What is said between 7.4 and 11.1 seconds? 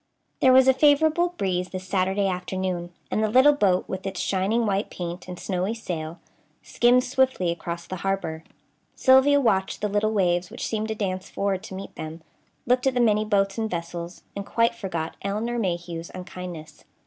across the harbor. Sylvia watched the little waves which seemed to